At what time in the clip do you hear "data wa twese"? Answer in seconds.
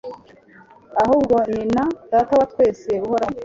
2.11-2.89